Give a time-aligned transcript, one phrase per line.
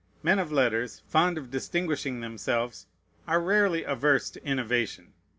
[0.23, 2.87] Men of letters, fond of distinguishing themselves,
[3.27, 5.13] are rarely averse to innovation.